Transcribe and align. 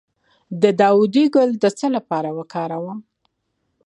د 0.61 0.63
داودي 0.81 1.25
ګل 1.35 1.49
د 1.63 1.65
څه 1.77 1.87
لپاره 1.95 2.29
وکاروم؟ 2.37 2.99